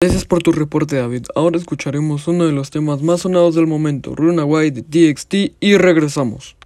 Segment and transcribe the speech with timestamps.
[0.00, 1.24] Gracias por tu reporte David.
[1.34, 6.56] Ahora escucharemos uno de los temas más sonados del momento, Runaway de TXT y regresamos.